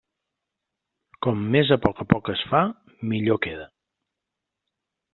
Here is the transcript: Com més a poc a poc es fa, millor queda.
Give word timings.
Com 1.25 1.43
més 1.57 1.71
a 1.77 1.79
poc 1.85 2.03
a 2.05 2.07
poc 2.15 2.33
es 2.35 2.43
fa, 2.55 2.65
millor 3.15 3.41
queda. 3.47 3.71